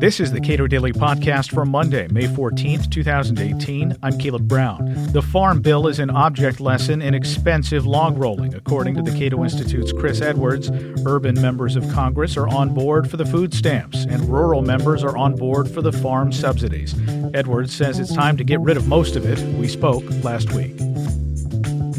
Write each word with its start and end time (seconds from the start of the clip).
This 0.00 0.18
is 0.18 0.32
the 0.32 0.40
Cato 0.40 0.66
Daily 0.66 0.94
Podcast 0.94 1.52
for 1.52 1.66
Monday, 1.66 2.08
May 2.10 2.22
14th, 2.22 2.90
2018. 2.90 3.98
I'm 4.02 4.16
Caleb 4.16 4.48
Brown. 4.48 5.12
The 5.12 5.20
Farm 5.20 5.60
Bill 5.60 5.86
is 5.88 5.98
an 5.98 6.08
object 6.08 6.58
lesson 6.58 7.02
in 7.02 7.12
expensive 7.12 7.84
log 7.84 8.16
rolling. 8.16 8.54
According 8.54 8.94
to 8.94 9.02
the 9.02 9.10
Cato 9.10 9.44
Institute's 9.44 9.92
Chris 9.92 10.22
Edwards, 10.22 10.70
urban 11.04 11.38
members 11.42 11.76
of 11.76 11.86
Congress 11.90 12.38
are 12.38 12.48
on 12.48 12.72
board 12.72 13.10
for 13.10 13.18
the 13.18 13.26
food 13.26 13.52
stamps, 13.52 14.06
and 14.06 14.26
rural 14.26 14.62
members 14.62 15.04
are 15.04 15.18
on 15.18 15.36
board 15.36 15.70
for 15.70 15.82
the 15.82 15.92
farm 15.92 16.32
subsidies. 16.32 16.94
Edwards 17.34 17.76
says 17.76 17.98
it's 17.98 18.14
time 18.14 18.38
to 18.38 18.42
get 18.42 18.60
rid 18.60 18.78
of 18.78 18.88
most 18.88 19.16
of 19.16 19.26
it. 19.26 19.38
We 19.58 19.68
spoke 19.68 20.04
last 20.24 20.50
week. 20.54 20.78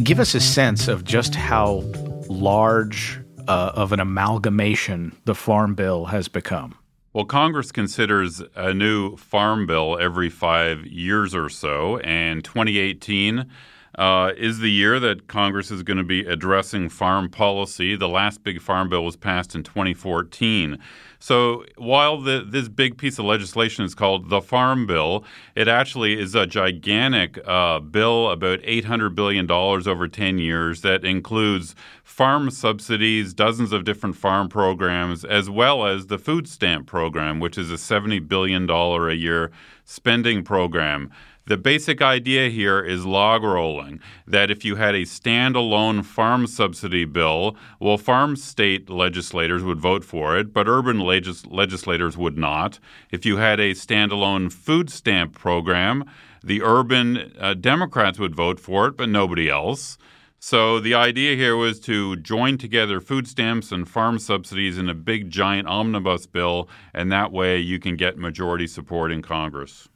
Give 0.03 0.19
us 0.19 0.33
a 0.33 0.39
sense 0.39 0.87
of 0.87 1.03
just 1.03 1.35
how 1.35 1.83
large 2.27 3.19
uh, 3.47 3.73
of 3.75 3.91
an 3.91 3.99
amalgamation 3.99 5.15
the 5.25 5.35
Farm 5.35 5.75
Bill 5.75 6.05
has 6.05 6.27
become. 6.27 6.79
Well, 7.13 7.25
Congress 7.25 7.73
considers 7.73 8.41
a 8.55 8.73
new 8.73 9.17
farm 9.17 9.65
bill 9.65 9.97
every 9.99 10.29
five 10.29 10.85
years 10.85 11.35
or 11.35 11.49
so, 11.49 11.97
and 11.97 12.41
2018 12.41 13.47
uh, 13.95 14.31
is 14.37 14.59
the 14.59 14.71
year 14.71 14.99
that 14.99 15.27
Congress 15.27 15.71
is 15.71 15.83
going 15.83 15.97
to 15.97 16.03
be 16.03 16.21
addressing 16.25 16.89
farm 16.89 17.29
policy. 17.29 17.95
The 17.95 18.07
last 18.07 18.43
big 18.43 18.61
farm 18.61 18.89
bill 18.89 19.03
was 19.03 19.15
passed 19.15 19.55
in 19.55 19.63
2014. 19.63 20.79
So 21.19 21.65
while 21.77 22.19
the, 22.19 22.43
this 22.47 22.67
big 22.67 22.97
piece 22.97 23.19
of 23.19 23.25
legislation 23.25 23.85
is 23.85 23.93
called 23.93 24.29
the 24.29 24.41
Farm 24.41 24.87
Bill, 24.87 25.23
it 25.53 25.67
actually 25.67 26.19
is 26.19 26.33
a 26.33 26.47
gigantic 26.47 27.37
uh, 27.47 27.79
bill, 27.79 28.31
about 28.31 28.59
$800 28.61 29.13
billion 29.13 29.49
over 29.51 30.07
10 30.07 30.39
years, 30.39 30.81
that 30.81 31.05
includes 31.05 31.75
farm 32.03 32.49
subsidies, 32.49 33.35
dozens 33.35 33.71
of 33.71 33.83
different 33.83 34.15
farm 34.15 34.49
programs, 34.49 35.23
as 35.23 35.47
well 35.47 35.85
as 35.85 36.07
the 36.07 36.17
food 36.17 36.47
stamp 36.47 36.87
program, 36.87 37.39
which 37.39 37.55
is 37.55 37.69
a 37.71 37.75
$70 37.75 38.27
billion 38.27 38.67
a 38.67 39.13
year 39.13 39.51
spending 39.85 40.43
program. 40.43 41.11
The 41.51 41.57
basic 41.57 42.01
idea 42.01 42.47
here 42.47 42.79
is 42.79 43.05
log 43.05 43.43
rolling 43.43 43.99
that 44.25 44.49
if 44.49 44.63
you 44.63 44.77
had 44.77 44.95
a 44.95 45.01
standalone 45.01 46.05
farm 46.05 46.47
subsidy 46.47 47.03
bill, 47.03 47.57
well, 47.77 47.97
farm 47.97 48.37
state 48.37 48.89
legislators 48.89 49.61
would 49.61 49.77
vote 49.77 50.05
for 50.05 50.37
it, 50.37 50.53
but 50.53 50.69
urban 50.69 51.01
legis- 51.01 51.45
legislators 51.45 52.17
would 52.17 52.37
not. 52.37 52.79
If 53.11 53.25
you 53.25 53.35
had 53.35 53.59
a 53.59 53.73
standalone 53.73 54.49
food 54.49 54.89
stamp 54.89 55.37
program, 55.37 56.05
the 56.41 56.61
urban 56.61 57.33
uh, 57.37 57.55
Democrats 57.55 58.17
would 58.17 58.33
vote 58.33 58.61
for 58.61 58.87
it, 58.87 58.95
but 58.95 59.09
nobody 59.09 59.49
else. 59.49 59.97
So 60.39 60.79
the 60.79 60.93
idea 60.93 61.35
here 61.35 61.57
was 61.57 61.81
to 61.81 62.15
join 62.15 62.59
together 62.59 63.01
food 63.01 63.27
stamps 63.27 63.73
and 63.73 63.89
farm 63.89 64.19
subsidies 64.19 64.77
in 64.77 64.87
a 64.87 64.93
big 64.93 65.29
giant 65.29 65.67
omnibus 65.67 66.27
bill, 66.27 66.69
and 66.93 67.11
that 67.11 67.33
way 67.33 67.57
you 67.59 67.77
can 67.77 67.97
get 67.97 68.17
majority 68.17 68.67
support 68.67 69.11
in 69.11 69.21
Congress. 69.21 69.89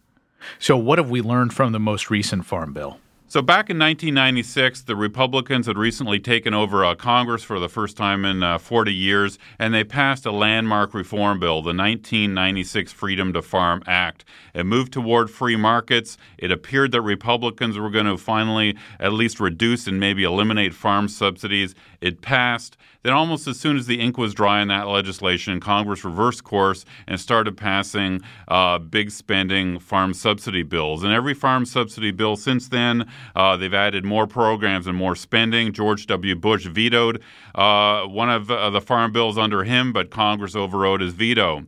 So, 0.59 0.77
what 0.77 0.97
have 0.97 1.09
we 1.09 1.21
learned 1.21 1.53
from 1.53 1.71
the 1.71 1.79
most 1.79 2.09
recent 2.09 2.45
Farm 2.45 2.73
Bill? 2.73 2.99
So, 3.27 3.41
back 3.41 3.71
in 3.71 3.79
1996, 3.79 4.83
the 4.83 4.95
Republicans 4.95 5.65
had 5.65 5.79
recently 5.79 6.19
taken 6.19 6.53
over 6.53 6.85
uh, 6.85 6.93
Congress 6.93 7.41
for 7.41 7.59
the 7.59 7.67
first 7.67 7.97
time 7.97 8.23
in 8.23 8.43
uh, 8.43 8.59
40 8.59 8.93
years, 8.93 9.39
and 9.57 9.73
they 9.73 9.83
passed 9.83 10.27
a 10.27 10.31
landmark 10.31 10.93
reform 10.93 11.39
bill, 11.39 11.63
the 11.63 11.73
1996 11.73 12.93
Freedom 12.93 13.33
to 13.33 13.41
Farm 13.41 13.81
Act. 13.87 14.25
It 14.53 14.67
moved 14.67 14.93
toward 14.93 15.31
free 15.31 15.55
markets. 15.55 16.19
It 16.37 16.51
appeared 16.51 16.91
that 16.91 17.01
Republicans 17.01 17.79
were 17.79 17.89
going 17.89 18.05
to 18.05 18.17
finally 18.17 18.77
at 18.99 19.11
least 19.11 19.39
reduce 19.39 19.87
and 19.87 19.99
maybe 19.99 20.23
eliminate 20.23 20.75
farm 20.75 21.07
subsidies. 21.07 21.73
It 22.01 22.21
passed. 22.21 22.77
Then, 23.05 23.13
almost 23.13 23.47
as 23.47 23.59
soon 23.59 23.77
as 23.77 23.85
the 23.85 23.99
ink 23.99 24.17
was 24.17 24.33
dry 24.33 24.61
on 24.61 24.69
that 24.69 24.87
legislation, 24.87 25.59
Congress 25.59 26.03
reversed 26.03 26.43
course 26.43 26.85
and 27.05 27.19
started 27.19 27.55
passing 27.55 28.21
uh, 28.47 28.79
big 28.79 29.11
spending 29.11 29.77
farm 29.77 30.13
subsidy 30.13 30.63
bills. 30.63 31.03
And 31.03 31.13
every 31.13 31.35
farm 31.35 31.65
subsidy 31.65 32.09
bill 32.09 32.35
since 32.35 32.67
then, 32.67 33.07
uh, 33.35 33.57
they've 33.57 33.73
added 33.73 34.05
more 34.05 34.27
programs 34.27 34.87
and 34.87 34.97
more 34.97 35.15
spending. 35.15 35.73
George 35.73 36.07
W. 36.07 36.35
Bush 36.35 36.65
vetoed 36.65 37.21
uh, 37.53 38.03
one 38.03 38.29
of 38.29 38.49
uh, 38.49 38.69
the 38.69 38.81
farm 38.81 39.11
bills 39.11 39.37
under 39.37 39.63
him, 39.63 39.93
but 39.93 40.09
Congress 40.09 40.55
overrode 40.55 41.01
his 41.01 41.13
veto. 41.13 41.65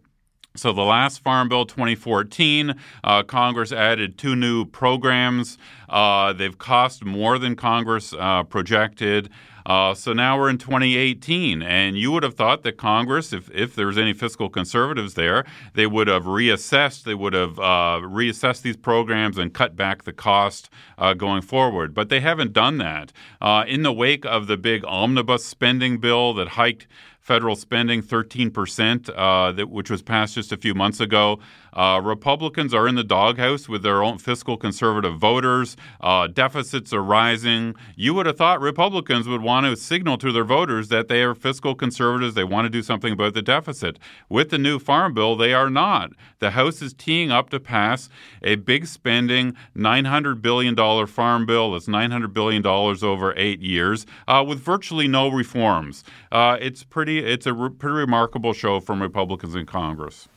So, 0.57 0.73
the 0.73 0.81
last 0.81 1.19
Farm 1.19 1.49
Bill 1.49 1.67
2014, 1.67 2.73
uh, 3.03 3.21
Congress 3.23 3.71
added 3.71 4.17
two 4.17 4.35
new 4.35 4.65
programs. 4.65 5.59
Uh, 5.87 6.33
they've 6.33 6.57
cost 6.57 7.05
more 7.05 7.37
than 7.37 7.55
Congress 7.55 8.11
uh, 8.17 8.41
projected. 8.41 9.29
Uh, 9.67 9.93
so 9.93 10.13
now 10.13 10.39
we're 10.39 10.49
in 10.49 10.57
2018, 10.57 11.61
and 11.61 11.97
you 11.97 12.09
would 12.09 12.23
have 12.23 12.35
thought 12.35 12.63
that 12.63 12.77
Congress, 12.77 13.33
if, 13.33 13.51
if 13.51 13.75
there's 13.75 13.97
any 13.97 14.13
fiscal 14.13 14.49
conservatives 14.49 15.15
there, 15.15 15.43
they 15.73 15.85
would 15.85 16.07
have 16.07 16.23
reassessed, 16.23 17.03
they 17.03 17.13
would 17.13 17.33
have 17.33 17.59
uh, 17.59 17.99
reassessed 18.01 18.61
these 18.61 18.77
programs 18.77 19.37
and 19.37 19.53
cut 19.53 19.75
back 19.75 20.03
the 20.03 20.13
cost 20.13 20.69
uh, 20.97 21.13
going 21.13 21.41
forward. 21.41 21.93
But 21.93 22.07
they 22.07 22.21
haven't 22.21 22.53
done 22.53 22.77
that. 22.77 23.11
Uh, 23.41 23.65
in 23.67 23.83
the 23.83 23.91
wake 23.91 24.25
of 24.25 24.47
the 24.47 24.55
big 24.55 24.85
omnibus 24.85 25.45
spending 25.45 25.97
bill 25.97 26.33
that 26.35 26.47
hiked 26.49 26.87
federal 27.27 27.57
spending 27.57 28.01
13%, 28.01 29.09
uh, 29.13 29.51
that, 29.51 29.69
which 29.69 29.89
was 29.89 30.01
passed 30.01 30.35
just 30.35 30.53
a 30.53 30.57
few 30.57 30.73
months 30.73 31.01
ago. 31.01 31.39
Uh, 31.73 32.01
Republicans 32.03 32.73
are 32.73 32.87
in 32.87 32.95
the 32.95 33.03
doghouse 33.03 33.69
with 33.69 33.83
their 33.83 34.03
own 34.03 34.17
fiscal 34.17 34.57
conservative 34.57 35.17
voters. 35.17 35.77
Uh, 36.01 36.27
deficits 36.27 36.93
are 36.93 37.03
rising. 37.03 37.75
You 37.95 38.13
would 38.13 38.25
have 38.25 38.37
thought 38.37 38.61
Republicans 38.61 39.27
would 39.27 39.41
want 39.41 39.65
to 39.65 39.75
signal 39.75 40.17
to 40.19 40.31
their 40.31 40.43
voters 40.43 40.89
that 40.89 41.07
they 41.07 41.23
are 41.23 41.35
fiscal 41.35 41.75
conservatives. 41.75 42.35
They 42.35 42.43
want 42.43 42.65
to 42.65 42.69
do 42.69 42.81
something 42.81 43.13
about 43.13 43.33
the 43.33 43.41
deficit. 43.41 43.99
With 44.29 44.49
the 44.49 44.57
new 44.57 44.79
farm 44.79 45.13
bill, 45.13 45.35
they 45.35 45.53
are 45.53 45.69
not. 45.69 46.11
The 46.39 46.51
House 46.51 46.81
is 46.81 46.93
teeing 46.93 47.31
up 47.31 47.49
to 47.49 47.59
pass 47.59 48.09
a 48.41 48.55
big 48.55 48.85
spending 48.87 49.55
$900 49.75 50.41
billion 50.41 50.75
farm 51.07 51.45
bill 51.45 51.71
that's 51.71 51.87
$900 51.87 52.33
billion 52.33 52.65
over 52.65 53.33
eight 53.37 53.61
years 53.61 54.05
uh, 54.27 54.43
with 54.47 54.59
virtually 54.59 55.07
no 55.07 55.29
reforms. 55.29 56.03
Uh, 56.31 56.57
it's 56.59 56.83
pretty 56.83 57.19
it's 57.19 57.45
a 57.45 57.53
re- 57.53 57.69
pretty 57.69 57.95
remarkable 57.95 58.53
show 58.53 58.79
from 58.79 59.01
Republicans 59.01 59.55
in 59.55 59.65
Congress. 59.65 60.27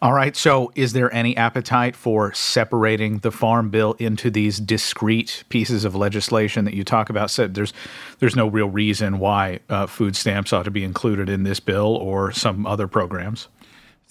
All 0.00 0.12
right. 0.12 0.36
So, 0.36 0.72
is 0.74 0.92
there 0.92 1.12
any 1.14 1.36
appetite 1.36 1.96
for 1.96 2.32
separating 2.32 3.18
the 3.18 3.30
farm 3.30 3.70
bill 3.70 3.94
into 3.98 4.30
these 4.30 4.58
discrete 4.58 5.44
pieces 5.48 5.84
of 5.84 5.94
legislation 5.94 6.64
that 6.64 6.74
you 6.74 6.84
talk 6.84 7.10
about? 7.10 7.30
Said 7.30 7.54
there's 7.54 7.72
there's 8.18 8.36
no 8.36 8.46
real 8.46 8.68
reason 8.68 9.18
why 9.18 9.60
uh, 9.68 9.86
food 9.86 10.16
stamps 10.16 10.52
ought 10.52 10.64
to 10.64 10.70
be 10.70 10.84
included 10.84 11.28
in 11.28 11.42
this 11.42 11.60
bill 11.60 11.96
or 11.96 12.32
some 12.32 12.66
other 12.66 12.88
programs. 12.88 13.48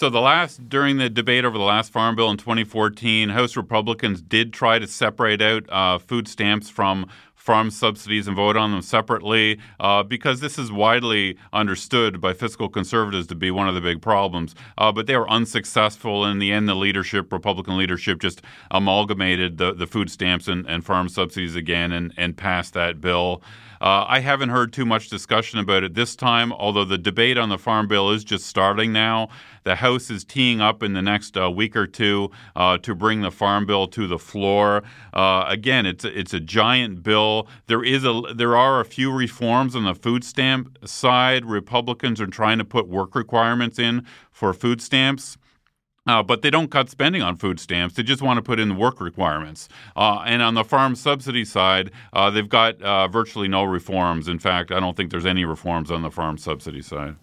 So 0.01 0.09
the 0.09 0.19
last 0.19 0.67
during 0.67 0.97
the 0.97 1.11
debate 1.11 1.45
over 1.45 1.57
the 1.57 1.63
last 1.63 1.91
farm 1.91 2.15
bill 2.15 2.31
in 2.31 2.37
2014, 2.37 3.29
House 3.29 3.55
Republicans 3.55 4.19
did 4.19 4.51
try 4.51 4.79
to 4.79 4.87
separate 4.87 5.43
out 5.43 5.69
uh, 5.69 5.99
food 5.99 6.27
stamps 6.27 6.71
from 6.71 7.07
farm 7.41 7.71
subsidies 7.71 8.27
and 8.27 8.35
vote 8.35 8.55
on 8.55 8.71
them 8.71 8.83
separately 8.83 9.59
uh, 9.79 10.03
because 10.03 10.41
this 10.41 10.59
is 10.59 10.71
widely 10.71 11.35
understood 11.51 12.21
by 12.21 12.33
fiscal 12.33 12.69
conservatives 12.69 13.25
to 13.25 13.33
be 13.33 13.49
one 13.49 13.67
of 13.67 13.73
the 13.73 13.81
big 13.81 13.99
problems. 13.99 14.53
Uh, 14.77 14.91
but 14.91 15.07
they 15.07 15.17
were 15.17 15.27
unsuccessful. 15.27 16.23
In 16.23 16.37
the 16.37 16.51
end, 16.51 16.69
the 16.69 16.75
leadership, 16.75 17.33
Republican 17.33 17.77
leadership, 17.77 18.19
just 18.19 18.43
amalgamated 18.69 19.57
the, 19.57 19.73
the 19.73 19.87
food 19.87 20.11
stamps 20.11 20.47
and, 20.47 20.67
and 20.67 20.85
farm 20.85 21.09
subsidies 21.09 21.55
again 21.55 21.91
and, 21.91 22.13
and 22.15 22.37
passed 22.37 22.75
that 22.75 23.01
bill. 23.01 23.41
Uh, 23.81 24.05
I 24.07 24.19
haven't 24.19 24.49
heard 24.49 24.71
too 24.71 24.85
much 24.85 25.09
discussion 25.09 25.57
about 25.57 25.83
it 25.83 25.95
this 25.95 26.15
time, 26.15 26.53
although 26.53 26.85
the 26.85 26.99
debate 26.99 27.39
on 27.39 27.49
the 27.49 27.57
Farm 27.57 27.87
Bill 27.87 28.11
is 28.11 28.23
just 28.23 28.45
starting 28.45 28.93
now. 28.93 29.29
The 29.63 29.75
House 29.75 30.09
is 30.09 30.23
teeing 30.23 30.61
up 30.61 30.81
in 30.81 30.93
the 30.93 31.01
next 31.01 31.37
uh, 31.37 31.51
week 31.51 31.75
or 31.75 31.87
two 31.87 32.31
uh, 32.55 32.77
to 32.79 32.95
bring 32.95 33.21
the 33.21 33.31
Farm 33.31 33.65
Bill 33.65 33.87
to 33.87 34.07
the 34.07 34.17
floor. 34.17 34.83
Uh, 35.13 35.45
again, 35.47 35.85
it's 35.85 36.03
it's 36.03 36.33
a 36.33 36.39
giant 36.39 37.03
bill. 37.03 37.47
There 37.67 37.83
is 37.83 38.03
a 38.03 38.21
there 38.35 38.57
are 38.57 38.79
a 38.79 38.85
few 38.85 39.11
reforms 39.11 39.75
on 39.75 39.83
the 39.83 39.95
food 39.95 40.23
stamp 40.23 40.77
side. 40.85 41.45
Republicans 41.45 42.19
are 42.19 42.27
trying 42.27 42.57
to 42.57 42.65
put 42.65 42.87
work 42.87 43.15
requirements 43.15 43.77
in 43.79 44.05
for 44.31 44.53
food 44.53 44.81
stamps. 44.81 45.37
Uh, 46.07 46.23
but 46.23 46.41
they 46.41 46.49
don't 46.49 46.71
cut 46.71 46.89
spending 46.89 47.21
on 47.21 47.35
food 47.35 47.59
stamps. 47.59 47.93
They 47.93 48.01
just 48.01 48.23
want 48.23 48.37
to 48.37 48.41
put 48.41 48.59
in 48.59 48.69
the 48.69 48.75
work 48.75 48.99
requirements. 48.99 49.69
Uh, 49.95 50.23
and 50.25 50.41
on 50.41 50.55
the 50.55 50.63
farm 50.63 50.95
subsidy 50.95 51.45
side, 51.45 51.91
uh, 52.11 52.31
they've 52.31 52.49
got 52.49 52.81
uh, 52.81 53.07
virtually 53.07 53.47
no 53.47 53.63
reforms. 53.63 54.27
In 54.27 54.39
fact, 54.39 54.71
I 54.71 54.79
don't 54.79 54.97
think 54.97 55.11
there's 55.11 55.27
any 55.27 55.45
reforms 55.45 55.91
on 55.91 56.01
the 56.01 56.09
farm 56.09 56.39
subsidy 56.39 56.81
side. 56.81 57.17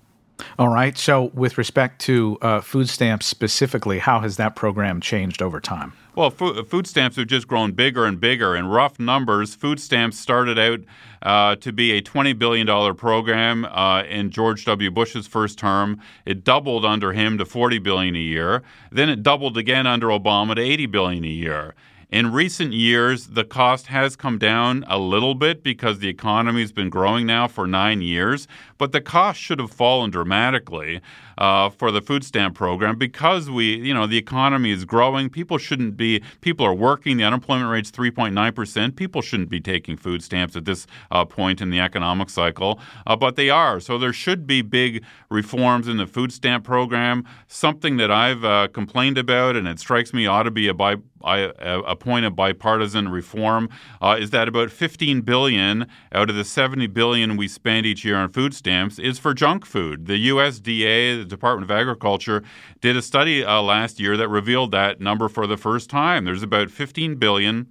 All 0.58 0.68
right. 0.68 0.96
So, 0.96 1.30
with 1.34 1.58
respect 1.58 2.00
to 2.02 2.38
uh, 2.42 2.60
food 2.60 2.88
stamps 2.88 3.26
specifically, 3.26 3.98
how 3.98 4.20
has 4.20 4.36
that 4.36 4.56
program 4.56 5.00
changed 5.00 5.42
over 5.42 5.60
time? 5.60 5.92
Well, 6.14 6.30
food 6.30 6.88
stamps 6.88 7.16
have 7.16 7.28
just 7.28 7.46
grown 7.46 7.72
bigger 7.72 8.04
and 8.04 8.18
bigger. 8.18 8.56
In 8.56 8.66
rough 8.66 8.98
numbers, 8.98 9.54
food 9.54 9.78
stamps 9.78 10.18
started 10.18 10.58
out 10.58 10.80
uh, 11.22 11.54
to 11.56 11.72
be 11.72 11.92
a 11.92 12.02
$20 12.02 12.36
billion 12.36 12.66
program 12.96 13.64
uh, 13.66 14.02
in 14.02 14.30
George 14.30 14.64
W. 14.64 14.90
Bush's 14.90 15.28
first 15.28 15.60
term. 15.60 16.00
It 16.26 16.42
doubled 16.42 16.84
under 16.84 17.12
him 17.12 17.38
to 17.38 17.44
40 17.44 17.78
billion 17.78 18.16
a 18.16 18.18
year. 18.18 18.64
Then 18.90 19.08
it 19.08 19.22
doubled 19.22 19.56
again 19.56 19.86
under 19.86 20.08
Obama 20.08 20.56
to 20.56 20.60
80 20.60 20.86
billion 20.86 21.24
a 21.24 21.28
year. 21.28 21.74
In 22.10 22.32
recent 22.32 22.72
years, 22.72 23.26
the 23.26 23.44
cost 23.44 23.88
has 23.88 24.16
come 24.16 24.38
down 24.38 24.82
a 24.88 24.98
little 24.98 25.34
bit 25.34 25.62
because 25.62 25.98
the 25.98 26.08
economy 26.08 26.62
has 26.62 26.72
been 26.72 26.88
growing 26.88 27.26
now 27.26 27.46
for 27.48 27.66
nine 27.66 28.00
years, 28.00 28.48
but 28.78 28.92
the 28.92 29.02
cost 29.02 29.38
should 29.38 29.58
have 29.58 29.70
fallen 29.70 30.10
dramatically 30.10 31.02
uh, 31.38 31.70
for 31.70 31.90
the 31.90 32.02
food 32.02 32.24
stamp 32.24 32.54
program 32.54 32.98
because 32.98 33.48
we, 33.48 33.76
you 33.76 33.94
know, 33.94 34.06
the 34.06 34.18
economy 34.18 34.70
is 34.70 34.84
growing. 34.84 35.30
People 35.30 35.56
shouldn't 35.56 35.96
be, 35.96 36.20
people 36.40 36.66
are 36.66 36.74
working. 36.74 37.16
The 37.16 37.24
unemployment 37.24 37.70
rate's 37.70 37.90
3.9%. 37.90 38.96
People 38.96 39.22
shouldn't 39.22 39.48
be 39.48 39.60
taking 39.60 39.96
food 39.96 40.22
stamps 40.22 40.56
at 40.56 40.64
this 40.64 40.86
uh, 41.10 41.24
point 41.24 41.60
in 41.60 41.70
the 41.70 41.80
economic 41.80 42.28
cycle, 42.28 42.80
uh, 43.06 43.16
but 43.16 43.36
they 43.36 43.48
are. 43.48 43.80
So 43.80 43.98
there 43.98 44.12
should 44.12 44.46
be 44.46 44.62
big 44.62 45.04
reforms 45.30 45.88
in 45.88 45.96
the 45.96 46.06
food 46.06 46.32
stamp 46.32 46.64
program. 46.64 47.24
Something 47.46 47.96
that 47.98 48.10
I've 48.10 48.44
uh, 48.44 48.68
complained 48.68 49.16
about, 49.16 49.56
and 49.56 49.68
it 49.68 49.78
strikes 49.78 50.12
me 50.12 50.26
ought 50.26 50.42
to 50.42 50.50
be 50.50 50.68
a 50.68 50.74
bi- 50.74 50.96
a 51.24 51.96
point 51.96 52.24
of 52.24 52.36
bipartisan 52.36 53.08
reform 53.08 53.68
uh, 54.00 54.16
is 54.18 54.30
that 54.30 54.48
about 54.48 54.70
15 54.70 55.22
billion 55.22 55.86
out 56.12 56.30
of 56.30 56.36
the 56.36 56.44
70 56.44 56.86
billion 56.88 57.36
we 57.36 57.48
spend 57.48 57.86
each 57.86 58.04
year 58.04 58.16
on 58.16 58.30
food 58.30 58.54
stamps 58.54 58.98
is 58.98 59.18
for 59.18 59.34
junk 59.34 59.66
food. 59.66 60.06
The 60.06 60.28
USDA, 60.28 61.27
Department 61.28 61.70
of 61.70 61.76
Agriculture, 61.76 62.42
did 62.80 62.96
a 62.96 63.02
study 63.02 63.44
uh, 63.44 63.62
last 63.62 64.00
year 64.00 64.16
that 64.16 64.28
revealed 64.28 64.70
that 64.72 65.00
number 65.00 65.28
for 65.28 65.46
the 65.46 65.56
first 65.56 65.90
time. 65.90 66.24
There's 66.24 66.42
about 66.42 66.70
15 66.70 67.16
billion 67.16 67.68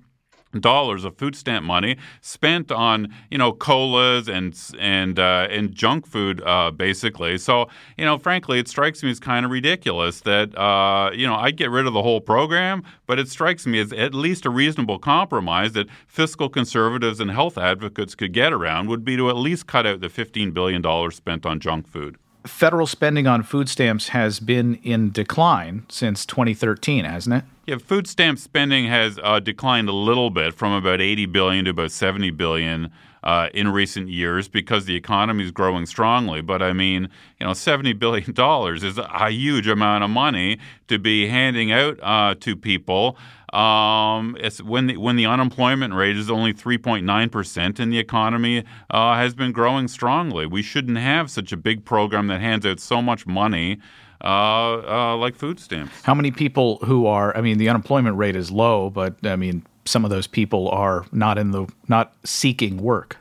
dollars 0.59 1.03
of 1.03 1.17
food 1.17 1.35
stamp 1.35 1.65
money 1.65 1.97
spent 2.21 2.71
on 2.71 3.13
you 3.29 3.37
know 3.37 3.51
colas 3.51 4.27
and 4.27 4.57
and 4.79 5.19
uh, 5.19 5.47
and 5.49 5.73
junk 5.73 6.07
food 6.07 6.41
uh, 6.45 6.71
basically. 6.71 7.37
So 7.37 7.69
you 7.97 8.05
know, 8.05 8.17
frankly, 8.17 8.59
it 8.59 8.67
strikes 8.67 9.03
me 9.03 9.11
as 9.11 9.19
kind 9.19 9.45
of 9.45 9.51
ridiculous 9.51 10.21
that 10.21 10.57
uh, 10.57 11.11
you 11.13 11.27
know 11.27 11.35
I'd 11.35 11.57
get 11.57 11.69
rid 11.69 11.85
of 11.85 11.93
the 11.93 12.01
whole 12.01 12.21
program, 12.21 12.83
but 13.05 13.19
it 13.19 13.29
strikes 13.29 13.67
me 13.67 13.79
as 13.79 13.93
at 13.93 14.13
least 14.13 14.45
a 14.45 14.49
reasonable 14.49 14.99
compromise 14.99 15.73
that 15.73 15.87
fiscal 16.07 16.49
conservatives 16.49 17.19
and 17.19 17.31
health 17.31 17.57
advocates 17.57 18.15
could 18.15 18.33
get 18.33 18.53
around 18.53 18.87
would 18.87 19.03
be 19.03 19.17
to 19.17 19.29
at 19.29 19.35
least 19.35 19.67
cut 19.67 19.85
out 19.85 19.99
the 19.99 20.09
fifteen 20.09 20.51
billion 20.51 20.81
dollars 20.81 21.15
spent 21.15 21.45
on 21.45 21.59
junk 21.59 21.87
food. 21.87 22.17
Federal 22.47 22.87
spending 22.87 23.27
on 23.27 23.43
food 23.43 23.69
stamps 23.69 24.09
has 24.09 24.39
been 24.39 24.75
in 24.75 25.11
decline 25.11 25.85
since 25.89 26.25
2013, 26.25 27.05
hasn't 27.05 27.35
it? 27.35 27.43
Yeah, 27.65 27.77
food 27.77 28.07
stamp 28.07 28.39
spending 28.39 28.85
has 28.85 29.19
uh, 29.21 29.39
declined 29.39 29.89
a 29.89 29.93
little 29.93 30.29
bit 30.29 30.53
from 30.53 30.71
about 30.71 31.01
80 31.01 31.25
billion 31.27 31.65
to 31.65 31.71
about 31.71 31.91
70 31.91 32.31
billion 32.31 32.91
uh, 33.23 33.49
in 33.53 33.69
recent 33.69 34.09
years 34.09 34.47
because 34.47 34.85
the 34.85 34.95
economy 34.95 35.43
is 35.43 35.51
growing 35.51 35.85
strongly. 35.85 36.41
But 36.41 36.61
I 36.61 36.73
mean, 36.73 37.09
you 37.39 37.45
know, 37.45 37.53
70 37.53 37.93
billion 37.93 38.33
dollars 38.33 38.83
is 38.83 38.97
a 38.97 39.29
huge 39.29 39.67
amount 39.67 40.03
of 40.03 40.09
money 40.09 40.59
to 40.87 40.99
be 40.99 41.27
handing 41.27 41.71
out 41.71 41.99
uh, 42.01 42.35
to 42.39 42.55
people. 42.55 43.17
Um, 43.53 44.35
it's 44.39 44.61
when 44.61 44.87
the, 44.87 44.97
when 44.97 45.15
the 45.15 45.25
unemployment 45.25 45.93
rate 45.93 46.17
is 46.17 46.29
only 46.29 46.53
3.9 46.53 47.31
percent 47.31 47.79
and 47.79 47.91
the 47.91 47.97
economy 47.97 48.63
uh, 48.89 49.15
has 49.15 49.33
been 49.33 49.51
growing 49.51 49.87
strongly. 49.87 50.45
We 50.45 50.61
shouldn't 50.61 50.97
have 50.97 51.31
such 51.31 51.51
a 51.51 51.57
big 51.57 51.85
program 51.85 52.27
that 52.27 52.41
hands 52.41 52.65
out 52.65 52.79
so 52.79 53.01
much 53.01 53.25
money 53.25 53.79
uh, 54.23 54.81
uh, 55.13 55.17
like 55.17 55.35
food 55.35 55.59
stamps. 55.59 56.01
How 56.03 56.15
many 56.15 56.31
people 56.31 56.77
who 56.77 57.05
are? 57.05 57.35
I 57.37 57.41
mean, 57.41 57.57
the 57.57 57.69
unemployment 57.69 58.17
rate 58.17 58.35
is 58.35 58.51
low, 58.51 58.89
but 58.89 59.15
I 59.25 59.35
mean, 59.35 59.63
some 59.87 60.03
of 60.03 60.11
those 60.11 60.27
people 60.27 60.69
are 60.69 61.05
not 61.11 61.37
in 61.37 61.51
the 61.51 61.67
not 61.87 62.13
seeking 62.23 62.77
work. 62.77 63.17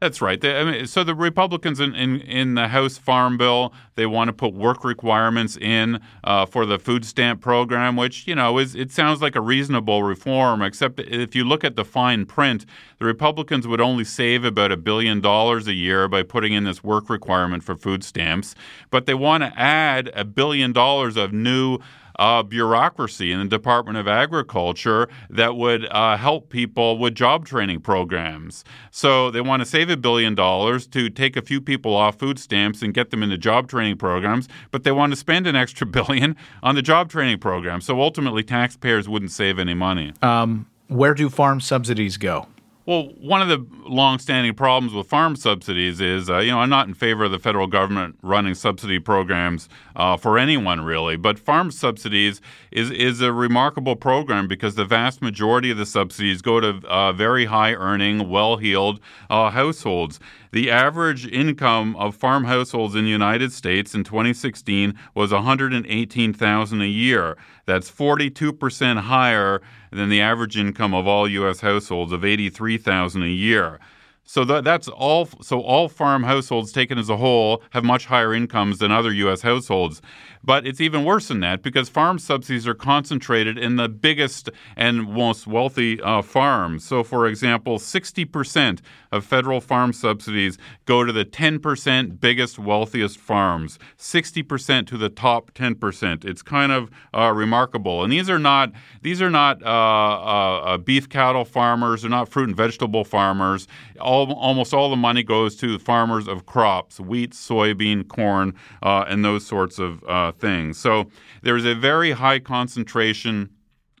That's 0.00 0.22
right. 0.22 0.40
They, 0.40 0.56
I 0.56 0.64
mean, 0.64 0.86
so 0.86 1.02
the 1.02 1.14
Republicans 1.14 1.80
in, 1.80 1.92
in, 1.96 2.20
in, 2.20 2.54
the 2.54 2.68
House 2.68 2.96
Farm 2.96 3.36
Bill 3.36 3.72
they 3.96 4.06
want 4.06 4.28
to 4.28 4.32
put 4.32 4.54
work 4.54 4.84
requirements 4.84 5.56
in 5.56 6.00
uh, 6.22 6.46
for 6.46 6.64
the 6.64 6.78
food 6.78 7.04
stamp 7.04 7.40
program, 7.40 7.96
which 7.96 8.24
you 8.28 8.36
know 8.36 8.58
is 8.58 8.76
it 8.76 8.92
sounds 8.92 9.20
like 9.20 9.34
a 9.34 9.40
reasonable 9.40 10.04
reform. 10.04 10.62
Except 10.62 11.00
if 11.00 11.34
you 11.34 11.42
look 11.42 11.64
at 11.64 11.74
the 11.74 11.84
fine 11.84 12.26
print, 12.26 12.64
the 13.00 13.06
Republicans 13.06 13.66
would 13.66 13.80
only 13.80 14.04
save 14.04 14.44
about 14.44 14.70
a 14.70 14.76
billion 14.76 15.20
dollars 15.20 15.66
a 15.66 15.74
year 15.74 16.06
by 16.06 16.22
putting 16.22 16.52
in 16.52 16.62
this 16.62 16.84
work 16.84 17.10
requirement 17.10 17.64
for 17.64 17.74
food 17.74 18.04
stamps, 18.04 18.54
but 18.90 19.06
they 19.06 19.14
want 19.14 19.42
to 19.42 19.52
add 19.58 20.12
a 20.14 20.24
billion 20.24 20.72
dollars 20.72 21.16
of 21.16 21.32
new 21.32 21.80
uh, 22.18 22.42
bureaucracy 22.42 23.32
in 23.32 23.38
the 23.38 23.46
Department 23.46 23.96
of 23.98 24.08
Agriculture 24.08 25.08
that 25.30 25.56
would 25.56 25.86
uh, 25.86 26.16
help 26.16 26.48
people 26.48 26.98
with 26.98 27.14
job 27.14 27.46
training 27.46 27.80
programs. 27.80 28.64
So 28.90 29.30
they 29.30 29.40
want 29.40 29.60
to 29.60 29.66
save 29.66 29.90
a 29.90 29.96
billion 29.96 30.34
dollars 30.34 30.86
to 30.88 31.08
take 31.10 31.36
a 31.36 31.42
few 31.42 31.60
people 31.60 31.94
off 31.94 32.18
food 32.18 32.38
stamps 32.38 32.82
and 32.82 32.92
get 32.92 33.10
them 33.10 33.22
into 33.22 33.38
job 33.38 33.68
training 33.68 33.96
programs, 33.96 34.48
but 34.70 34.84
they 34.84 34.92
want 34.92 35.12
to 35.12 35.16
spend 35.16 35.46
an 35.46 35.56
extra 35.56 35.86
billion 35.98 36.36
on 36.62 36.74
the 36.74 36.82
job 36.82 37.10
training 37.10 37.38
program. 37.38 37.80
So 37.80 38.00
ultimately, 38.00 38.42
taxpayers 38.42 39.08
wouldn't 39.08 39.32
save 39.32 39.58
any 39.58 39.74
money. 39.74 40.12
Um, 40.22 40.66
where 40.88 41.14
do 41.14 41.28
farm 41.28 41.60
subsidies 41.60 42.16
go? 42.16 42.46
Well, 42.88 43.12
one 43.20 43.42
of 43.42 43.48
the 43.48 43.66
long-standing 43.86 44.54
problems 44.54 44.94
with 44.94 45.08
farm 45.08 45.36
subsidies 45.36 46.00
is, 46.00 46.30
uh, 46.30 46.38
you 46.38 46.52
know, 46.52 46.60
I'm 46.60 46.70
not 46.70 46.88
in 46.88 46.94
favor 46.94 47.24
of 47.24 47.30
the 47.30 47.38
federal 47.38 47.66
government 47.66 48.18
running 48.22 48.54
subsidy 48.54 48.98
programs 48.98 49.68
uh, 49.94 50.16
for 50.16 50.38
anyone 50.38 50.80
really, 50.80 51.16
but 51.16 51.38
farm 51.38 51.70
subsidies 51.70 52.40
is 52.72 52.90
is 52.90 53.20
a 53.20 53.30
remarkable 53.30 53.94
program 53.94 54.48
because 54.48 54.74
the 54.74 54.86
vast 54.86 55.20
majority 55.20 55.70
of 55.70 55.76
the 55.76 55.84
subsidies 55.84 56.40
go 56.40 56.60
to 56.60 56.80
uh, 56.88 57.12
very 57.12 57.44
high-earning, 57.44 58.30
well-heeled 58.30 59.00
uh, 59.28 59.50
households. 59.50 60.18
The 60.50 60.70
average 60.70 61.26
income 61.26 61.94
of 61.96 62.16
farm 62.16 62.44
households 62.44 62.94
in 62.94 63.04
the 63.04 63.10
United 63.10 63.52
States 63.52 63.94
in 63.94 64.02
2016 64.02 64.98
was 65.14 65.30
118,000 65.30 66.80
a 66.80 66.86
year. 66.86 67.36
That's 67.68 67.90
42% 67.90 69.00
higher 69.00 69.60
than 69.92 70.08
the 70.08 70.22
average 70.22 70.56
income 70.56 70.94
of 70.94 71.06
all 71.06 71.28
US 71.28 71.60
households 71.60 72.12
of 72.12 72.24
83,000 72.24 73.22
a 73.22 73.26
year. 73.26 73.78
So 74.28 74.44
that, 74.44 74.62
that's 74.62 74.88
all. 74.88 75.26
So 75.40 75.62
all 75.62 75.88
farm 75.88 76.22
households 76.22 76.70
taken 76.70 76.98
as 76.98 77.08
a 77.08 77.16
whole 77.16 77.62
have 77.70 77.82
much 77.82 78.04
higher 78.04 78.34
incomes 78.34 78.76
than 78.78 78.92
other 78.92 79.10
U.S. 79.10 79.40
households. 79.40 80.02
But 80.44 80.66
it's 80.66 80.82
even 80.82 81.04
worse 81.04 81.28
than 81.28 81.40
that 81.40 81.62
because 81.62 81.88
farm 81.88 82.18
subsidies 82.18 82.66
are 82.66 82.74
concentrated 82.74 83.56
in 83.58 83.76
the 83.76 83.88
biggest 83.88 84.50
and 84.76 85.10
most 85.10 85.46
wealthy 85.46 86.00
uh, 86.02 86.20
farms. 86.20 86.84
So, 86.84 87.02
for 87.02 87.26
example, 87.26 87.78
60% 87.78 88.80
of 89.10 89.24
federal 89.24 89.60
farm 89.60 89.92
subsidies 89.92 90.58
go 90.84 91.04
to 91.04 91.12
the 91.12 91.24
10% 91.24 92.20
biggest, 92.20 92.58
wealthiest 92.58 93.18
farms, 93.18 93.78
60% 93.96 94.86
to 94.88 94.98
the 94.98 95.08
top 95.08 95.52
10%. 95.52 96.24
It's 96.24 96.42
kind 96.42 96.70
of 96.70 96.90
uh, 97.14 97.32
remarkable. 97.34 98.04
And 98.04 98.12
these 98.12 98.28
are 98.28 98.38
not 98.38 98.72
these 99.02 99.22
are 99.22 99.30
not 99.30 99.62
uh, 99.62 99.66
uh, 99.66 100.60
uh 100.60 100.78
beef 100.78 101.08
cattle 101.08 101.44
farmers. 101.44 102.02
They're 102.02 102.10
not 102.10 102.28
fruit 102.28 102.48
and 102.48 102.56
vegetable 102.56 103.04
farmers. 103.04 103.66
All, 104.00 104.17
almost 104.26 104.74
all 104.74 104.90
the 104.90 104.96
money 104.96 105.22
goes 105.22 105.56
to 105.56 105.78
farmers 105.78 106.28
of 106.28 106.46
crops, 106.46 107.00
wheat, 107.00 107.32
soybean, 107.32 108.06
corn, 108.08 108.54
uh, 108.82 109.04
and 109.08 109.24
those 109.24 109.46
sorts 109.46 109.78
of 109.78 110.36
things. 110.36 110.78
So 110.78 111.10
there's 111.42 111.64
a 111.64 111.74
very 111.74 112.12
high 112.12 112.38
concentration 112.38 113.50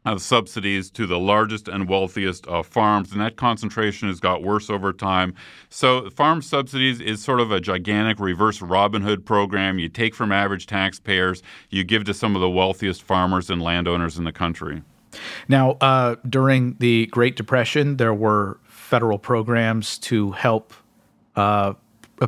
of 0.04 0.22
subsidies 0.22 0.90
to 0.92 1.06
the 1.06 1.18
largest 1.18 1.68
and 1.68 1.88
wealthiest 1.88 2.46
uh, 2.48 2.62
farms, 2.62 3.12
and 3.12 3.20
that 3.20 3.36
concentration 3.36 4.08
has 4.08 4.20
got 4.20 4.42
worse 4.42 4.70
over 4.70 4.92
time. 4.92 5.34
So, 5.68 6.08
farm 6.10 6.40
subsidies 6.40 7.00
is 7.00 7.22
sort 7.22 7.40
of 7.40 7.52
a 7.52 7.60
gigantic 7.60 8.18
reverse 8.18 8.62
Robin 8.62 9.02
Hood 9.02 9.26
program. 9.26 9.78
You 9.78 9.88
take 9.88 10.14
from 10.14 10.32
average 10.32 10.66
taxpayers, 10.66 11.42
you 11.68 11.84
give 11.84 12.04
to 12.04 12.14
some 12.14 12.34
of 12.34 12.40
the 12.40 12.50
wealthiest 12.50 13.02
farmers 13.02 13.50
and 13.50 13.60
landowners 13.60 14.16
in 14.16 14.24
the 14.24 14.32
country. 14.32 14.82
Now, 15.48 15.72
uh, 15.80 16.16
during 16.28 16.76
the 16.78 17.06
Great 17.06 17.36
Depression, 17.36 17.96
there 17.96 18.14
were 18.14 18.58
federal 18.88 19.18
programs 19.18 19.98
to 19.98 20.30
help 20.30 20.72
uh, 21.36 21.74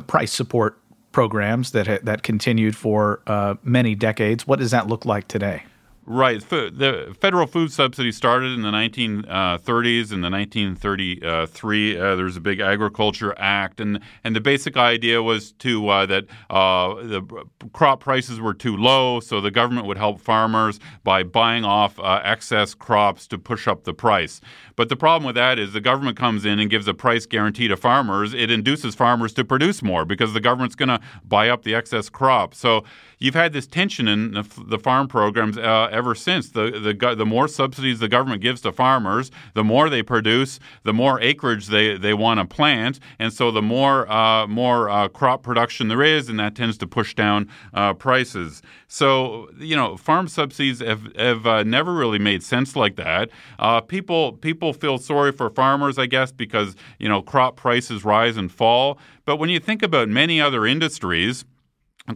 price 0.05 0.31
support 0.31 0.77
programs 1.11 1.71
that 1.71 1.87
ha- 1.87 1.97
that 2.03 2.21
continued 2.21 2.75
for 2.75 3.21
uh, 3.25 3.55
many 3.63 3.95
decades. 3.95 4.45
What 4.45 4.59
does 4.59 4.69
that 4.69 4.87
look 4.87 5.03
like 5.03 5.27
today? 5.27 5.63
Right. 6.07 6.41
The 6.41 7.15
federal 7.19 7.45
food 7.45 7.71
subsidy 7.71 8.11
started 8.11 8.53
in 8.53 8.63
the 8.63 8.71
1930s. 8.71 10.11
In 10.11 10.21
the 10.21 10.31
1933, 10.31 11.99
uh, 11.99 12.15
there 12.15 12.25
was 12.25 12.35
a 12.35 12.41
big 12.41 12.59
agriculture 12.59 13.35
act, 13.37 13.79
and, 13.79 13.99
and 14.23 14.35
the 14.35 14.41
basic 14.41 14.77
idea 14.77 15.21
was 15.21 15.51
to 15.53 15.87
uh, 15.87 16.05
that 16.07 16.25
uh, 16.49 16.95
the 16.95 17.45
crop 17.73 17.99
prices 17.99 18.39
were 18.39 18.55
too 18.55 18.75
low, 18.75 19.19
so 19.19 19.39
the 19.41 19.51
government 19.51 19.85
would 19.85 19.97
help 19.97 20.19
farmers 20.19 20.79
by 21.03 21.21
buying 21.21 21.63
off 21.63 21.99
uh, 21.99 22.19
excess 22.23 22.73
crops 22.73 23.27
to 23.27 23.37
push 23.37 23.67
up 23.67 23.83
the 23.83 23.93
price. 23.93 24.41
But 24.75 24.89
the 24.89 24.95
problem 24.95 25.27
with 25.27 25.35
that 25.35 25.59
is 25.59 25.73
the 25.73 25.81
government 25.81 26.17
comes 26.17 26.45
in 26.45 26.57
and 26.59 26.67
gives 26.67 26.87
a 26.87 26.95
price 26.95 27.27
guarantee 27.27 27.67
to 27.67 27.77
farmers. 27.77 28.33
It 28.33 28.49
induces 28.49 28.95
farmers 28.95 29.33
to 29.33 29.45
produce 29.45 29.83
more 29.83 30.05
because 30.05 30.33
the 30.33 30.39
government's 30.39 30.75
going 30.75 30.89
to 30.89 30.99
buy 31.23 31.49
up 31.49 31.61
the 31.61 31.75
excess 31.75 32.09
crop. 32.09 32.55
So 32.55 32.83
you've 33.19 33.35
had 33.35 33.53
this 33.53 33.67
tension 33.67 34.07
in 34.07 34.31
the, 34.31 34.63
the 34.65 34.79
farm 34.79 35.07
programs 35.07 35.57
uh, 35.57 35.89
ever 35.91 36.15
since. 36.15 36.49
The, 36.49 36.71
the 36.71 37.15
the 37.15 37.25
more 37.25 37.47
subsidies 37.47 37.99
the 37.99 38.07
government 38.07 38.41
gives 38.41 38.61
to 38.61 38.71
farmers, 38.71 39.29
the 39.53 39.63
more 39.63 39.89
they 39.89 40.01
produce, 40.01 40.59
the 40.83 40.93
more 40.93 41.19
acreage 41.21 41.67
they, 41.67 41.97
they 41.97 42.13
want 42.13 42.39
to 42.39 42.45
plant, 42.45 42.99
and 43.19 43.31
so 43.31 43.51
the 43.51 43.61
more 43.61 44.11
uh, 44.11 44.47
more 44.47 44.89
uh, 44.89 45.07
crop 45.09 45.43
production 45.43 45.87
there 45.87 46.01
is, 46.01 46.29
and 46.29 46.39
that 46.39 46.55
tends 46.55 46.77
to 46.79 46.87
push 46.87 47.13
down 47.13 47.49
uh, 47.73 47.93
prices. 47.93 48.61
So 48.87 49.49
you 49.57 49.75
know, 49.75 49.97
farm 49.97 50.27
subsidies 50.27 50.79
have, 50.79 51.15
have 51.15 51.45
uh, 51.45 51.63
never 51.63 51.93
really 51.93 52.19
made 52.19 52.43
sense 52.43 52.75
like 52.75 52.95
that. 52.95 53.29
Uh, 53.59 53.81
people 53.81 54.33
people 54.33 54.73
feel 54.73 54.97
sorry 54.97 55.31
for 55.31 55.49
farmers, 55.49 55.99
I 55.99 56.05
guess, 56.05 56.31
because 56.31 56.75
you 56.99 57.09
know 57.09 57.21
crop 57.21 57.55
prices 57.55 58.03
rise 58.03 58.37
and 58.37 58.51
fall. 58.51 58.97
But 59.25 59.37
when 59.37 59.49
you 59.49 59.59
think 59.59 59.83
about 59.83 60.09
many 60.09 60.41
other 60.41 60.65
industries, 60.65 61.45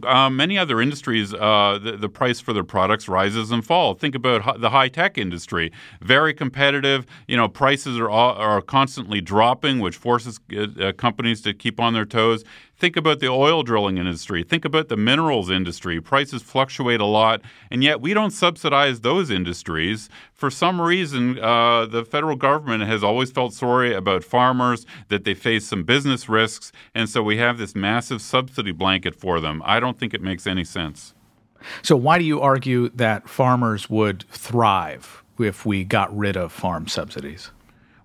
uh, 0.02 0.28
many 0.28 0.58
other 0.58 0.80
industries, 0.80 1.32
uh, 1.32 1.78
the, 1.82 1.92
the, 1.92 2.08
price 2.08 2.40
for 2.40 2.52
their 2.52 2.64
products 2.64 3.08
rises 3.08 3.50
and 3.50 3.64
falls. 3.64 3.98
Think 3.98 4.14
about 4.14 4.60
the 4.60 4.70
high 4.70 4.88
tech 4.88 5.16
industry, 5.16 5.70
very 6.00 6.34
competitive. 6.34 7.06
You 7.28 7.36
know, 7.36 7.48
prices 7.48 7.98
are 7.98 8.10
are 8.10 8.60
constantly 8.60 9.20
dropping, 9.20 9.78
which 9.78 9.96
forces 9.96 10.40
uh, 10.56 10.92
companies 10.96 11.40
to 11.42 11.54
keep 11.54 11.78
on 11.78 11.94
their 11.94 12.04
toes. 12.04 12.42
Think 12.78 12.96
about 12.96 13.20
the 13.20 13.28
oil 13.28 13.62
drilling 13.62 13.96
industry. 13.96 14.42
Think 14.42 14.66
about 14.66 14.88
the 14.88 14.98
minerals 14.98 15.48
industry. 15.48 15.98
Prices 15.98 16.42
fluctuate 16.42 17.00
a 17.00 17.06
lot, 17.06 17.40
and 17.70 17.82
yet 17.82 18.02
we 18.02 18.12
don't 18.12 18.32
subsidize 18.32 19.00
those 19.00 19.30
industries. 19.30 20.10
For 20.34 20.50
some 20.50 20.78
reason, 20.78 21.38
uh, 21.38 21.86
the 21.86 22.04
federal 22.04 22.36
government 22.36 22.84
has 22.84 23.02
always 23.02 23.30
felt 23.30 23.54
sorry 23.54 23.94
about 23.94 24.24
farmers, 24.24 24.84
that 25.08 25.24
they 25.24 25.32
face 25.32 25.66
some 25.66 25.84
business 25.84 26.28
risks, 26.28 26.70
and 26.94 27.08
so 27.08 27.22
we 27.22 27.38
have 27.38 27.56
this 27.56 27.74
massive 27.74 28.20
subsidy 28.20 28.72
blanket 28.72 29.14
for 29.14 29.40
them. 29.40 29.62
I 29.64 29.80
don't 29.80 29.98
think 29.98 30.12
it 30.12 30.20
makes 30.20 30.46
any 30.46 30.64
sense. 30.64 31.14
So, 31.80 31.96
why 31.96 32.18
do 32.18 32.24
you 32.24 32.42
argue 32.42 32.90
that 32.90 33.26
farmers 33.26 33.88
would 33.88 34.26
thrive 34.28 35.24
if 35.38 35.64
we 35.64 35.82
got 35.82 36.14
rid 36.14 36.36
of 36.36 36.52
farm 36.52 36.88
subsidies? 36.88 37.50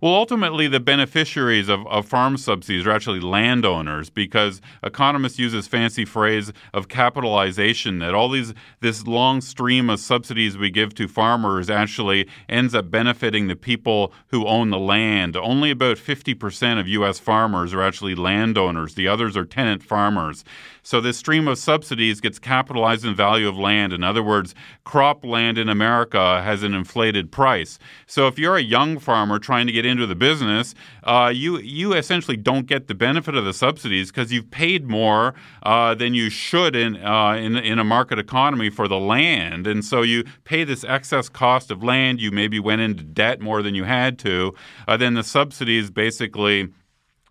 Well, 0.02 0.16
ultimately, 0.16 0.68
the 0.68 0.80
beneficiaries 0.80 1.70
of, 1.70 1.86
of 1.86 2.08
farm 2.08 2.36
subsidies 2.36 2.88
are 2.88 2.92
actually 2.92 3.20
landowners 3.20 4.10
because 4.10 4.60
economists 4.82 5.38
use 5.38 5.52
this 5.52 5.68
fancy 5.68 6.06
phrase 6.06 6.52
of 6.74 6.88
capitalization 6.88 8.00
that 8.00 8.16
all 8.16 8.28
these 8.28 8.56
this 8.80 9.06
long 9.06 9.42
stream 9.42 9.92
of 9.92 10.00
subsidies 10.00 10.58
we 10.58 10.72
give 10.72 10.96
to 10.96 11.08
farmers 11.08 11.70
actually 11.70 12.28
ends 12.50 12.74
up 12.74 12.90
benefiting 12.90 13.48
the 13.48 13.56
people 13.56 14.12
who 14.30 14.48
own 14.48 14.72
the 14.72 14.80
land. 14.80 15.38
Only 15.38 15.70
about 15.70 15.98
50% 15.98 16.80
of 16.80 16.88
U.S. 16.88 17.20
farmers 17.20 17.72
are 17.72 17.84
actually 17.84 18.16
landowners, 18.16 18.96
the 18.96 19.08
others 19.08 19.38
are 19.38 19.46
tenant 19.46 19.84
farmers. 19.84 20.44
So 20.82 21.00
this 21.00 21.18
stream 21.20 21.48
of 21.48 21.60
subsidies 21.60 22.22
gets 22.22 22.40
capitalized 22.40 23.06
in 23.06 23.14
value 23.14 23.48
of 23.48 23.56
land. 23.56 23.94
In 23.94 24.04
other 24.04 24.24
words, 24.24 24.56
crop 24.84 25.24
land 25.24 25.60
in 25.60 25.70
America 25.70 26.42
has 26.42 26.64
an 26.64 26.74
inflated 26.74 27.32
price. 27.32 27.78
So 28.08 28.26
if 28.26 28.40
you're 28.40 28.58
a 28.58 28.64
young 28.64 28.98
farmer 28.98 29.38
trying 29.38 29.68
to 29.68 29.74
get 29.74 29.86
into 29.92 30.08
the 30.08 30.16
business, 30.16 30.74
uh, 31.04 31.32
you 31.34 31.60
you 31.60 31.94
essentially 31.94 32.38
don't 32.38 32.66
get 32.66 32.88
the 32.88 32.96
benefit 32.96 33.36
of 33.36 33.46
the 33.46 33.54
subsidies 33.54 34.10
because 34.10 34.32
you've 34.34 34.50
paid 34.50 34.88
more 34.88 35.36
uh, 35.64 35.94
than 35.94 36.14
you 36.14 36.30
should 36.30 36.76
in, 36.76 36.96
uh, 36.96 37.34
in 37.34 37.58
in 37.58 37.78
a 37.78 37.84
market 37.84 38.18
economy 38.18 38.70
for 38.70 38.88
the 38.88 39.00
land, 39.00 39.68
and 39.68 39.86
so 39.86 40.02
you 40.02 40.24
pay 40.44 40.64
this 40.64 40.84
excess 40.84 41.30
cost 41.30 41.70
of 41.70 41.84
land. 41.84 42.20
You 42.20 42.32
maybe 42.32 42.60
went 42.60 42.82
into 42.82 43.04
debt 43.04 43.42
more 43.42 43.62
than 43.62 43.76
you 43.76 43.84
had 43.84 44.18
to. 44.20 44.54
Uh, 44.88 44.98
then 44.98 45.14
the 45.14 45.24
subsidies 45.24 45.92
basically 45.92 46.70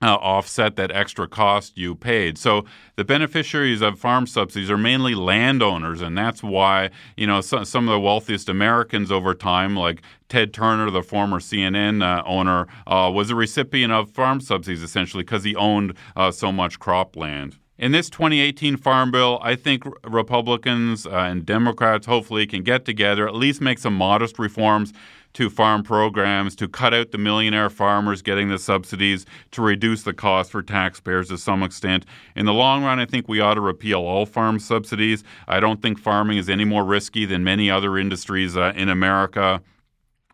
uh, 0.02 0.14
offset 0.14 0.76
that 0.76 0.90
extra 0.90 1.28
cost 1.28 1.76
you 1.76 1.94
paid. 1.94 2.38
So 2.38 2.64
the 2.96 3.04
beneficiaries 3.04 3.82
of 3.82 3.98
farm 3.98 4.26
subsidies 4.26 4.70
are 4.70 4.78
mainly 4.78 5.14
landowners, 5.14 6.00
and 6.00 6.16
that's 6.16 6.42
why 6.42 6.90
you 7.16 7.26
know 7.26 7.40
so, 7.40 7.64
some 7.64 7.88
of 7.88 7.92
the 7.92 8.00
wealthiest 8.00 8.48
Americans 8.48 9.12
over 9.12 9.34
time, 9.34 9.76
like 9.76 10.02
Ted 10.28 10.52
Turner, 10.52 10.90
the 10.90 11.02
former 11.02 11.38
CNN 11.38 12.02
uh, 12.02 12.22
owner, 12.24 12.66
uh, 12.86 13.10
was 13.12 13.30
a 13.30 13.34
recipient 13.34 13.92
of 13.92 14.10
farm 14.10 14.40
subsidies 14.40 14.82
essentially 14.82 15.22
because 15.22 15.44
he 15.44 15.54
owned 15.56 15.94
uh, 16.16 16.30
so 16.30 16.50
much 16.50 16.78
cropland. 16.78 17.59
In 17.80 17.92
this 17.92 18.10
2018 18.10 18.76
Farm 18.76 19.10
Bill, 19.10 19.38
I 19.40 19.54
think 19.54 19.84
Republicans 20.04 21.06
uh, 21.06 21.12
and 21.12 21.46
Democrats 21.46 22.04
hopefully 22.04 22.46
can 22.46 22.62
get 22.62 22.84
together, 22.84 23.26
at 23.26 23.34
least 23.34 23.62
make 23.62 23.78
some 23.78 23.94
modest 23.94 24.38
reforms 24.38 24.92
to 25.32 25.48
farm 25.48 25.82
programs 25.82 26.54
to 26.56 26.68
cut 26.68 26.92
out 26.92 27.10
the 27.10 27.16
millionaire 27.16 27.70
farmers 27.70 28.20
getting 28.20 28.50
the 28.50 28.58
subsidies 28.58 29.24
to 29.52 29.62
reduce 29.62 30.02
the 30.02 30.12
cost 30.12 30.50
for 30.50 30.60
taxpayers 30.60 31.28
to 31.28 31.38
some 31.38 31.62
extent. 31.62 32.04
In 32.36 32.44
the 32.44 32.52
long 32.52 32.84
run, 32.84 33.00
I 33.00 33.06
think 33.06 33.28
we 33.28 33.40
ought 33.40 33.54
to 33.54 33.62
repeal 33.62 34.00
all 34.00 34.26
farm 34.26 34.58
subsidies. 34.58 35.24
I 35.48 35.58
don't 35.58 35.80
think 35.80 35.98
farming 35.98 36.36
is 36.36 36.50
any 36.50 36.66
more 36.66 36.84
risky 36.84 37.24
than 37.24 37.44
many 37.44 37.70
other 37.70 37.96
industries 37.96 38.58
uh, 38.58 38.74
in 38.76 38.90
America 38.90 39.62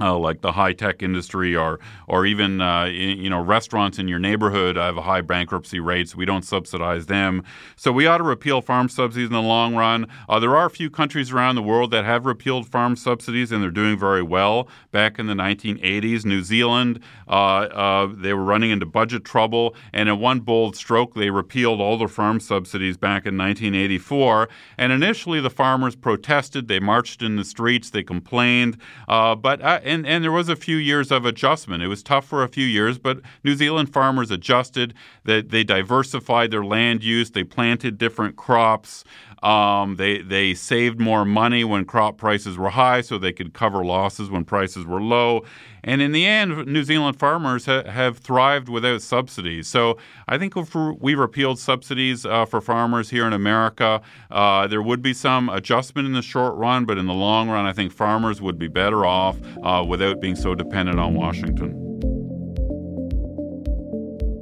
uh, 0.01 0.17
like 0.17 0.43
the 0.43 0.53
high 0.53 0.73
tech 0.73 1.03
industry 1.03 1.57
or 1.57 1.81
or 2.07 2.27
even 2.27 2.61
uh, 2.61 2.85
you 2.85 3.31
know 3.31 3.41
restaurants 3.41 3.99
in 3.99 4.09
your 4.09 4.19
neighborhood 4.19 4.77
have 4.77 4.97
a 4.97 5.03
high 5.03 5.23
bankruptcy 5.23 5.81
rates. 5.81 6.13
So 6.13 6.19
we 6.19 6.25
don't 6.25 6.45
subsidize 6.45 7.07
them, 7.07 7.43
so 7.77 7.93
we 7.93 8.07
ought 8.07 8.19
to 8.19 8.25
repeal 8.25 8.61
farm 8.61 8.89
subsidies 8.89 9.29
in 9.29 9.33
the 9.33 9.43
long 9.43 9.75
run. 9.75 10.07
Uh, 10.29 10.39
there 10.39 10.57
are 10.57 10.67
a 10.67 10.71
few 10.71 10.91
countries 10.91 11.33
around 11.33 11.55
the 11.55 11.63
world 11.63 11.91
that 11.93 12.05
have 12.05 12.27
repealed 12.27 12.69
farm 12.69 12.97
subsidies 12.97 13.53
and 13.53 13.63
they're 13.63 13.71
doing 13.71 13.99
very 13.99 14.23
well. 14.23 14.69
Back 14.93 15.19
in 15.19 15.27
the 15.27 15.35
1980s, 15.35 16.25
New 16.25 16.43
Zealand 16.43 17.01
uh, 17.29 17.33
uh, 17.33 18.09
they 18.15 18.33
were 18.33 18.45
running 18.45 18.71
into 18.71 18.87
budget 18.87 19.25
trouble, 19.25 19.75
and 19.93 20.09
in 20.09 20.21
one 20.21 20.41
bold 20.41 20.77
stroke 20.77 21.15
they 21.15 21.31
repealed 21.31 21.81
all 21.81 21.99
the 21.99 22.09
farm 22.09 22.41
subsidies 22.41 22.97
back 22.97 23.27
in 23.27 23.37
1984. 23.37 24.49
And 24.79 24.93
initially 24.93 25.41
the 25.41 25.51
farmers 25.51 25.97
protested, 25.97 26.69
they 26.69 26.81
marched 26.81 27.23
in 27.23 27.37
the 27.37 27.45
streets, 27.45 27.91
they 27.91 28.03
complained, 28.03 28.79
uh, 29.09 29.35
but 29.35 29.61
and 29.87 30.07
and 30.07 30.23
there 30.25 30.33
was 30.33 30.49
a 30.49 30.57
few 30.57 30.77
years 30.77 31.11
of 31.11 31.25
adjustment. 31.25 31.83
It 31.83 31.89
was 31.89 32.03
tough 32.03 32.27
for 32.27 32.43
a 32.43 32.49
few 32.49 32.67
years, 32.67 32.99
but 32.99 33.21
New 33.45 33.55
Zealand 33.55 33.93
farmers 33.93 34.31
adjusted. 34.31 34.95
They, 35.25 35.43
they 35.43 35.65
diversified 35.65 36.51
their 36.51 36.65
land 36.65 37.05
use. 37.05 37.31
They 37.31 37.45
planted 37.45 37.97
different 37.99 38.37
crops. 38.37 39.05
Um, 39.47 39.95
they 39.95 40.23
they 40.23 40.55
saved 40.55 41.01
more 41.01 41.25
money 41.25 41.63
when 41.63 41.85
crop 41.85 42.19
prices 42.19 42.59
were 42.59 42.71
high, 42.71 43.01
so 43.01 43.17
they 43.17 43.33
could 43.33 43.55
cover 43.55 43.85
losses 43.85 44.29
when 44.29 44.45
prices 44.45 44.85
were 44.85 45.01
low. 45.01 45.45
And 45.85 46.03
in 46.03 46.11
the 46.11 46.27
end, 46.27 46.67
New 46.67 46.83
Zealand 46.83 47.17
farmers 47.17 47.67
ha- 47.67 47.85
have 47.85 48.19
thrived 48.19 48.69
without 48.69 49.03
subsidies. 49.03 49.69
So 49.69 49.99
I 50.27 50.37
think 50.37 50.57
if 50.57 50.75
we 50.75 51.15
repealed 51.15 51.61
subsidies 51.61 52.27
uh, 52.27 52.45
for 52.45 52.61
farmers 52.61 53.11
here 53.11 53.25
in 53.25 53.33
America, 53.33 54.03
uh, 54.33 54.67
there 54.67 54.83
would 54.83 55.01
be 55.01 55.15
some 55.15 55.49
adjustment 55.49 56.07
in 56.07 56.15
the 56.15 56.23
short 56.23 56.57
run, 56.57 56.85
but 56.85 56.99
in 56.99 57.07
the 57.07 57.15
long 57.15 57.49
run, 57.49 57.67
I 57.67 57.73
think 57.73 57.93
farmers 57.93 58.43
would 58.43 58.59
be 58.59 58.67
better 58.67 59.07
off 59.07 59.37
uh, 59.63 59.85
without 59.87 60.21
being 60.21 60.35
so 60.35 60.57
dependent 60.57 60.99
on 60.99 61.15
Washington. 61.15 61.86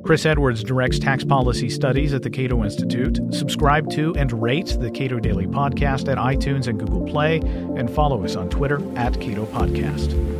Chris 0.05 0.27
Edwards 0.27 0.63
directs 0.63 0.99
tax 0.99 1.25
policy 1.25 1.71
studies 1.71 2.13
at 2.13 2.23
the 2.23 2.29
Cato 2.29 2.63
Institute. 2.63 3.19
Subscribe 3.35 3.89
to 3.93 4.15
and 4.17 4.31
rate 4.43 4.77
the 4.79 4.91
Cato 4.91 5.19
Daily 5.19 5.47
Podcast 5.47 6.13
at 6.13 6.19
iTunes 6.19 6.69
and 6.69 6.79
Google 6.79 7.07
Play, 7.07 7.39
and 7.39 7.91
follow 7.91 8.23
us 8.23 8.37
on 8.37 8.51
Twitter 8.51 8.83
at 8.99 9.19
Cato 9.19 9.47
Podcast. 9.47 10.34